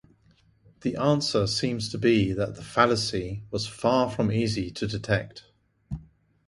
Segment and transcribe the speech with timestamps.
[0.79, 5.43] The answer seems to be that the fallacy was far from easy to detect.